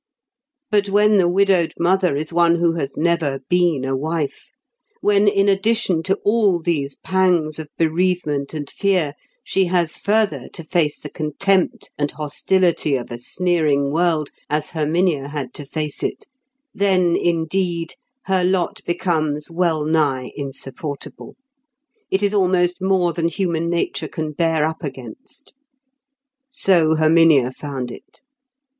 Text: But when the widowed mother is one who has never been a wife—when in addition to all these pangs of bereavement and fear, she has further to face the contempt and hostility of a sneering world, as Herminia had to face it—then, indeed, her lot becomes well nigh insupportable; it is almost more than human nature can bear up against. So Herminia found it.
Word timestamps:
But 0.71 0.89
when 0.89 1.17
the 1.17 1.27
widowed 1.29 1.75
mother 1.77 2.15
is 2.15 2.33
one 2.33 2.55
who 2.55 2.71
has 2.73 2.97
never 2.97 3.37
been 3.49 3.85
a 3.85 3.95
wife—when 3.95 5.27
in 5.27 5.47
addition 5.47 6.01
to 6.01 6.15
all 6.23 6.59
these 6.59 6.95
pangs 6.95 7.59
of 7.59 7.67
bereavement 7.77 8.55
and 8.55 8.67
fear, 8.67 9.13
she 9.43 9.65
has 9.65 9.95
further 9.95 10.49
to 10.53 10.63
face 10.63 10.97
the 10.99 11.11
contempt 11.11 11.91
and 11.99 12.09
hostility 12.09 12.95
of 12.95 13.11
a 13.11 13.19
sneering 13.19 13.91
world, 13.91 14.31
as 14.49 14.71
Herminia 14.71 15.27
had 15.27 15.53
to 15.53 15.67
face 15.67 16.01
it—then, 16.01 17.15
indeed, 17.15 17.93
her 18.23 18.43
lot 18.43 18.81
becomes 18.87 19.51
well 19.51 19.85
nigh 19.85 20.31
insupportable; 20.35 21.35
it 22.09 22.23
is 22.23 22.33
almost 22.33 22.81
more 22.81 23.13
than 23.13 23.27
human 23.29 23.69
nature 23.69 24.07
can 24.07 24.31
bear 24.31 24.65
up 24.65 24.83
against. 24.83 25.53
So 26.51 26.95
Herminia 26.95 27.51
found 27.51 27.91
it. 27.91 28.21